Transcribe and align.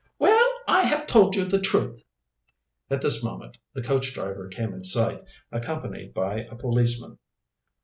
"Well, 0.17 0.51
I 0.67 0.81
have 0.85 1.05
told 1.05 1.35
you 1.35 1.45
the 1.45 1.61
truth." 1.61 2.01
At 2.89 3.03
this 3.03 3.23
moment 3.23 3.59
the 3.75 3.83
coach 3.83 4.15
driver 4.15 4.47
came 4.47 4.73
in 4.73 4.83
sight, 4.83 5.21
accompanied 5.51 6.11
by 6.15 6.39
a 6.45 6.55
policeman. 6.55 7.19